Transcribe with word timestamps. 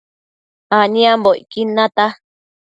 aniambocquid 0.79 1.69
nata 1.75 2.05